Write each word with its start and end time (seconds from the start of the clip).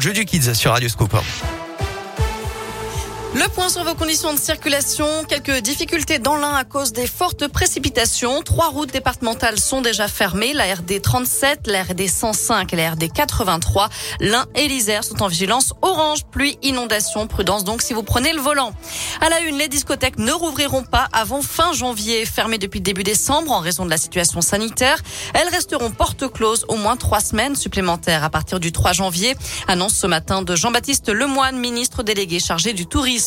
Jeu 0.00 0.12
du 0.12 0.24
Kids 0.24 0.54
sur 0.54 0.70
Radio 0.70 0.88
Scoop. 0.88 1.12
Le 3.34 3.46
point 3.50 3.68
sur 3.68 3.84
vos 3.84 3.94
conditions 3.94 4.32
de 4.32 4.38
circulation. 4.38 5.06
Quelques 5.28 5.58
difficultés 5.58 6.18
dans 6.18 6.36
l'un 6.36 6.54
à 6.54 6.64
cause 6.64 6.94
des 6.94 7.06
fortes 7.06 7.46
précipitations. 7.46 8.40
Trois 8.42 8.68
routes 8.68 8.90
départementales 8.90 9.60
sont 9.60 9.82
déjà 9.82 10.08
fermées. 10.08 10.54
La 10.54 10.74
RD 10.74 11.02
37, 11.02 11.66
la 11.66 11.82
RD 11.82 12.08
105 12.08 12.72
et 12.72 12.76
la 12.76 12.92
RD 12.92 13.12
83. 13.12 13.90
L'un 14.20 14.46
et 14.54 14.66
l'Isère 14.66 15.04
sont 15.04 15.22
en 15.22 15.28
vigilance 15.28 15.74
orange, 15.82 16.24
pluie, 16.24 16.58
inondation. 16.62 17.26
Prudence 17.26 17.64
donc 17.64 17.82
si 17.82 17.92
vous 17.92 18.02
prenez 18.02 18.32
le 18.32 18.40
volant. 18.40 18.72
À 19.20 19.28
la 19.28 19.40
une, 19.40 19.58
les 19.58 19.68
discothèques 19.68 20.18
ne 20.18 20.32
rouvriront 20.32 20.84
pas 20.84 21.06
avant 21.12 21.42
fin 21.42 21.74
janvier. 21.74 22.24
Fermées 22.24 22.58
depuis 22.58 22.80
début 22.80 23.04
décembre 23.04 23.52
en 23.52 23.60
raison 23.60 23.84
de 23.84 23.90
la 23.90 23.98
situation 23.98 24.40
sanitaire. 24.40 24.96
Elles 25.34 25.48
resteront 25.48 25.90
porte 25.90 26.32
close 26.32 26.64
au 26.68 26.76
moins 26.76 26.96
trois 26.96 27.20
semaines 27.20 27.56
supplémentaires 27.56 28.24
à 28.24 28.30
partir 28.30 28.58
du 28.58 28.72
3 28.72 28.92
janvier. 28.92 29.36
Annonce 29.66 29.94
ce 29.94 30.06
matin 30.06 30.40
de 30.40 30.56
Jean-Baptiste 30.56 31.10
Lemoine, 31.10 31.58
ministre 31.58 32.02
délégué 32.02 32.40
chargé 32.40 32.72
du 32.72 32.86
tourisme. 32.86 33.17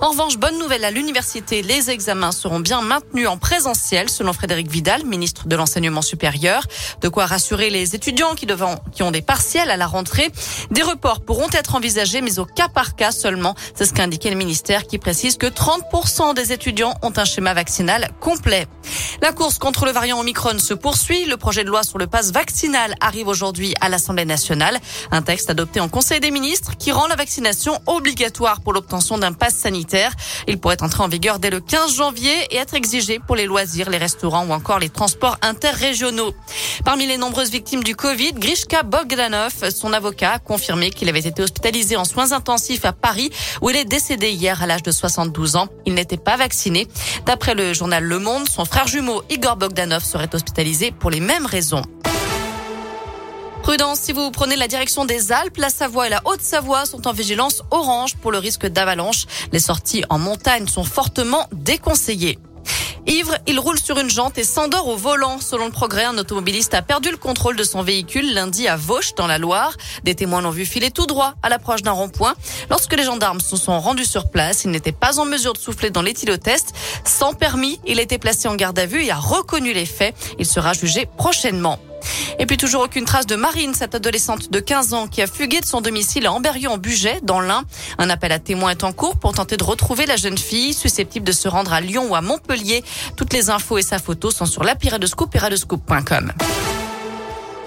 En 0.00 0.10
revanche, 0.10 0.36
bonne 0.36 0.58
nouvelle 0.58 0.84
à 0.84 0.90
l'université, 0.90 1.62
les 1.62 1.90
examens 1.90 2.32
seront 2.32 2.60
bien 2.60 2.80
maintenus 2.80 3.28
en 3.28 3.38
présentiel, 3.38 4.08
selon 4.08 4.32
Frédéric 4.32 4.70
Vidal, 4.70 5.04
ministre 5.04 5.46
de 5.46 5.56
l'enseignement 5.56 6.02
supérieur. 6.02 6.64
De 7.00 7.08
quoi 7.08 7.26
rassurer 7.26 7.70
les 7.70 7.94
étudiants 7.94 8.34
qui, 8.34 8.46
devant, 8.46 8.76
qui 8.92 9.02
ont 9.02 9.10
des 9.10 9.22
partiels 9.22 9.70
à 9.70 9.76
la 9.76 9.86
rentrée. 9.86 10.30
Des 10.70 10.82
reports 10.82 11.20
pourront 11.20 11.48
être 11.52 11.74
envisagés, 11.74 12.20
mais 12.20 12.38
au 12.38 12.44
cas 12.44 12.68
par 12.68 12.96
cas 12.96 13.12
seulement. 13.12 13.54
C'est 13.74 13.86
ce 13.86 13.92
qu'a 13.92 14.02
indiqué 14.04 14.30
le 14.30 14.36
ministère 14.36 14.86
qui 14.86 14.98
précise 14.98 15.36
que 15.36 15.46
30% 15.46 16.34
des 16.34 16.52
étudiants 16.52 16.94
ont 17.02 17.12
un 17.16 17.24
schéma 17.24 17.54
vaccinal 17.54 18.10
complet. 18.20 18.66
La 19.22 19.32
course 19.32 19.58
contre 19.58 19.84
le 19.84 19.92
variant 19.92 20.20
Omicron 20.20 20.58
se 20.58 20.74
poursuit. 20.74 21.26
Le 21.26 21.36
projet 21.36 21.64
de 21.64 21.68
loi 21.68 21.82
sur 21.82 21.98
le 21.98 22.06
pass 22.06 22.32
vaccinal 22.32 22.94
arrive 23.00 23.28
aujourd'hui 23.28 23.74
à 23.80 23.88
l'Assemblée 23.88 24.24
nationale. 24.24 24.78
Un 25.10 25.22
texte 25.22 25.50
adopté 25.50 25.80
en 25.80 25.88
Conseil 25.88 26.20
des 26.20 26.30
ministres 26.30 26.76
qui 26.78 26.92
rend 26.92 27.06
la 27.06 27.16
vaccination 27.16 27.80
obligatoire 27.86 28.60
pour 28.60 28.72
l'obtention 28.72 29.18
d'un 29.18 29.27
pass 29.32 29.54
sanitaire. 29.54 30.12
Il 30.46 30.58
pourrait 30.58 30.82
entrer 30.82 31.02
en 31.02 31.08
vigueur 31.08 31.38
dès 31.38 31.50
le 31.50 31.60
15 31.60 31.94
janvier 31.96 32.32
et 32.50 32.56
être 32.56 32.74
exigé 32.74 33.18
pour 33.18 33.36
les 33.36 33.46
loisirs, 33.46 33.90
les 33.90 33.98
restaurants 33.98 34.46
ou 34.46 34.52
encore 34.52 34.78
les 34.78 34.88
transports 34.88 35.36
interrégionaux. 35.42 36.34
Parmi 36.84 37.06
les 37.06 37.16
nombreuses 37.16 37.50
victimes 37.50 37.82
du 37.82 37.96
Covid, 37.96 38.32
Grishka 38.34 38.82
Bogdanov, 38.82 39.70
son 39.70 39.92
avocat, 39.92 40.32
a 40.32 40.38
confirmé 40.38 40.90
qu'il 40.90 41.08
avait 41.08 41.20
été 41.20 41.42
hospitalisé 41.42 41.96
en 41.96 42.04
soins 42.04 42.32
intensifs 42.32 42.84
à 42.84 42.92
Paris 42.92 43.30
où 43.62 43.70
il 43.70 43.76
est 43.76 43.84
décédé 43.84 44.30
hier 44.30 44.62
à 44.62 44.66
l'âge 44.66 44.82
de 44.82 44.90
72 44.90 45.56
ans. 45.56 45.68
Il 45.86 45.94
n'était 45.94 46.16
pas 46.16 46.36
vacciné. 46.36 46.86
D'après 47.26 47.54
le 47.54 47.72
journal 47.72 48.04
Le 48.04 48.18
Monde, 48.18 48.48
son 48.48 48.64
frère 48.64 48.86
jumeau 48.86 49.22
Igor 49.30 49.56
Bogdanov 49.56 50.04
serait 50.04 50.34
hospitalisé 50.34 50.90
pour 50.90 51.10
les 51.10 51.20
mêmes 51.20 51.46
raisons. 51.46 51.82
Prudence, 53.68 54.00
si 54.00 54.12
vous 54.12 54.30
prenez 54.30 54.56
la 54.56 54.66
direction 54.66 55.04
des 55.04 55.30
Alpes, 55.30 55.58
la 55.58 55.68
Savoie 55.68 56.06
et 56.06 56.08
la 56.08 56.22
Haute-Savoie 56.24 56.86
sont 56.86 57.06
en 57.06 57.12
vigilance 57.12 57.62
orange 57.70 58.14
pour 58.16 58.32
le 58.32 58.38
risque 58.38 58.64
d'avalanche. 58.64 59.26
Les 59.52 59.58
sorties 59.58 60.04
en 60.08 60.18
montagne 60.18 60.66
sont 60.66 60.84
fortement 60.84 61.46
déconseillées. 61.52 62.38
Ivre, 63.06 63.36
il 63.46 63.60
roule 63.60 63.78
sur 63.78 63.98
une 63.98 64.08
jante 64.08 64.38
et 64.38 64.42
s'endort 64.42 64.88
au 64.88 64.96
volant. 64.96 65.38
Selon 65.38 65.66
le 65.66 65.70
progrès, 65.70 66.04
un 66.04 66.16
automobiliste 66.16 66.72
a 66.72 66.80
perdu 66.80 67.10
le 67.10 67.18
contrôle 67.18 67.56
de 67.56 67.62
son 67.62 67.82
véhicule 67.82 68.32
lundi 68.32 68.66
à 68.68 68.76
Vauche, 68.76 69.14
dans 69.16 69.26
la 69.26 69.36
Loire. 69.36 69.74
Des 70.02 70.14
témoins 70.14 70.40
l'ont 70.40 70.48
vu 70.48 70.64
filer 70.64 70.90
tout 70.90 71.04
droit 71.04 71.34
à 71.42 71.50
l'approche 71.50 71.82
d'un 71.82 71.92
rond-point. 71.92 72.36
Lorsque 72.70 72.96
les 72.96 73.04
gendarmes 73.04 73.40
se 73.40 73.58
sont 73.58 73.78
rendus 73.80 74.06
sur 74.06 74.30
place, 74.30 74.64
il 74.64 74.70
n'était 74.70 74.92
pas 74.92 75.20
en 75.20 75.26
mesure 75.26 75.52
de 75.52 75.58
souffler 75.58 75.90
dans 75.90 76.00
l'éthylotest. 76.00 76.72
Sans 77.04 77.34
permis, 77.34 77.80
il 77.86 77.98
a 77.98 78.02
été 78.02 78.16
placé 78.16 78.48
en 78.48 78.54
garde 78.54 78.78
à 78.78 78.86
vue 78.86 79.04
et 79.04 79.10
a 79.10 79.18
reconnu 79.18 79.74
les 79.74 79.84
faits. 79.84 80.14
Il 80.38 80.46
sera 80.46 80.72
jugé 80.72 81.06
prochainement. 81.18 81.78
Et 82.38 82.46
puis 82.46 82.56
toujours 82.56 82.82
aucune 82.82 83.04
trace 83.04 83.26
de 83.26 83.36
Marine, 83.36 83.74
cette 83.74 83.94
adolescente 83.94 84.50
de 84.50 84.60
15 84.60 84.94
ans 84.94 85.08
qui 85.08 85.22
a 85.22 85.26
fugué 85.26 85.60
de 85.60 85.66
son 85.66 85.80
domicile 85.80 86.26
à 86.26 86.32
Amberieu 86.32 86.68
en 86.68 86.78
Bugey, 86.78 87.18
dans 87.22 87.40
l'Ain. 87.40 87.64
Un 87.98 88.10
appel 88.10 88.32
à 88.32 88.38
témoins 88.38 88.70
est 88.70 88.84
en 88.84 88.92
cours 88.92 89.16
pour 89.16 89.32
tenter 89.32 89.56
de 89.56 89.64
retrouver 89.64 90.06
la 90.06 90.16
jeune 90.16 90.38
fille 90.38 90.72
susceptible 90.72 91.26
de 91.26 91.32
se 91.32 91.48
rendre 91.48 91.72
à 91.72 91.80
Lyon 91.80 92.06
ou 92.10 92.14
à 92.14 92.20
Montpellier. 92.20 92.84
Toutes 93.16 93.32
les 93.32 93.50
infos 93.50 93.78
et 93.78 93.82
sa 93.82 93.98
photo 93.98 94.30
sont 94.30 94.46
sur 94.46 94.64
l'appli 94.64 94.88
de 94.88 95.06
Scoop 95.06 95.34
et 95.34 95.38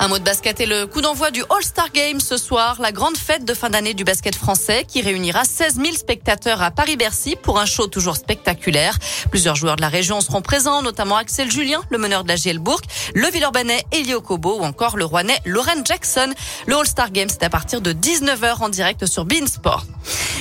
un 0.01 0.07
mot 0.07 0.17
de 0.17 0.23
basket 0.23 0.59
et 0.59 0.66
le 0.66 0.88
coup 0.88 1.01
d'envoi 1.01 1.29
du 1.29 1.44
All-Star 1.51 1.91
Game 1.91 2.19
ce 2.19 2.35
soir, 2.35 2.78
la 2.81 2.91
grande 2.91 3.17
fête 3.17 3.45
de 3.45 3.53
fin 3.53 3.69
d'année 3.69 3.94
du 3.94 4.03
basket 4.03 4.34
français 4.34 4.84
qui 4.88 5.03
réunira 5.03 5.45
16 5.45 5.75
000 5.75 5.91
spectateurs 5.94 6.63
à 6.63 6.72
Paris-Bercy 6.72 7.35
pour 7.35 7.59
un 7.59 7.67
show 7.67 7.85
toujours 7.85 8.16
spectaculaire. 8.16 8.97
Plusieurs 9.29 9.56
joueurs 9.56 9.75
de 9.75 9.81
la 9.81 9.89
région 9.89 10.19
seront 10.19 10.41
présents, 10.41 10.81
notamment 10.81 11.17
Axel 11.17 11.51
Julien, 11.51 11.81
le 11.91 12.00
meneur 12.00 12.23
de 12.23 12.29
la 12.29 12.35
GL 12.35 12.57
Bourg, 12.57 12.81
le 13.13 13.28
Villeurbanais 13.28 13.84
Elio 13.91 14.22
Kobo 14.22 14.57
ou 14.59 14.63
encore 14.63 14.97
le 14.97 15.06
Rouennais 15.06 15.38
Lauren 15.45 15.85
Jackson. 15.85 16.33
Le 16.66 16.78
All-Star 16.78 17.12
Game, 17.12 17.29
c'est 17.29 17.44
à 17.44 17.51
partir 17.51 17.79
de 17.79 17.94
19h 17.94 18.63
en 18.63 18.69
direct 18.69 19.06
sur 19.06 19.25
Beansport. 19.25 19.85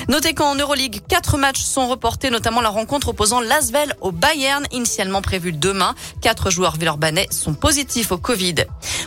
Notez 0.09 0.35
qu'en 0.35 0.55
Euroleague, 0.55 1.01
quatre 1.09 1.37
matchs 1.37 1.63
sont 1.63 1.89
reportés, 1.89 2.31
notamment 2.31 2.61
la 2.61 2.69
rencontre 2.69 3.09
opposant 3.09 3.41
Lasvel 3.41 3.95
au 4.01 4.13
Bayern, 4.13 4.67
initialement 4.73 5.23
prévue 5.23 5.53
demain. 5.53 5.95
Quatre 6.21 6.51
joueurs 6.51 6.77
villeurbanais 6.77 7.27
sont 7.31 7.55
positifs 7.55 8.13
au 8.13 8.19
Covid. 8.19 8.55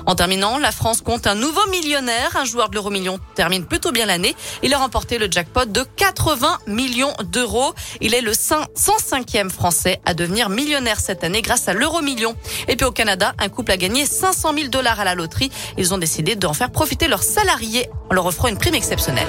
En 0.05 0.15
terminant, 0.15 0.57
la 0.57 0.71
France 0.71 1.01
compte 1.01 1.27
un 1.27 1.35
nouveau 1.35 1.65
millionnaire. 1.71 2.35
Un 2.35 2.45
joueur 2.45 2.69
de 2.69 2.75
l'euro-million 2.75 3.19
termine 3.35 3.65
plutôt 3.65 3.91
bien 3.91 4.05
l'année. 4.05 4.35
Il 4.61 4.73
a 4.73 4.77
remporté 4.77 5.17
le 5.17 5.29
jackpot 5.29 5.65
de 5.65 5.83
80 5.95 6.59
millions 6.67 7.13
d'euros. 7.23 7.73
Il 8.01 8.13
est 8.13 8.21
le 8.21 8.31
105e 8.31 9.49
français 9.49 10.01
à 10.05 10.13
devenir 10.13 10.49
millionnaire 10.49 10.99
cette 10.99 11.23
année 11.23 11.41
grâce 11.41 11.67
à 11.67 11.73
l'euro-million. 11.73 12.35
Et 12.67 12.75
puis 12.75 12.85
au 12.85 12.91
Canada, 12.91 13.33
un 13.39 13.49
couple 13.49 13.71
a 13.71 13.77
gagné 13.77 14.05
500 14.05 14.53
000 14.55 14.67
dollars 14.69 14.99
à 14.99 15.05
la 15.05 15.15
loterie. 15.15 15.51
Ils 15.77 15.93
ont 15.93 15.97
décidé 15.97 16.35
d'en 16.35 16.53
faire 16.53 16.71
profiter 16.71 17.07
leurs 17.07 17.23
salariés 17.23 17.89
en 18.09 18.13
leur 18.13 18.25
offrant 18.25 18.47
une 18.47 18.57
prime 18.57 18.75
exceptionnelle. 18.75 19.27